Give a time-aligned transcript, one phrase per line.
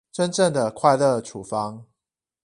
[0.11, 1.85] 真正的快樂處方